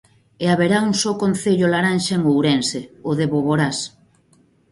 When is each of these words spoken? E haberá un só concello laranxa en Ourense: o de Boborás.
E 0.43 0.45
haberá 0.51 0.79
un 0.87 0.93
só 1.01 1.11
concello 1.23 1.67
laranxa 1.73 2.13
en 2.17 2.23
Ourense: 2.31 2.79
o 3.09 3.11
de 3.19 3.25
Boborás. 3.31 3.77